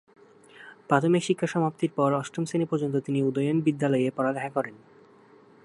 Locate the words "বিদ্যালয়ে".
3.61-4.09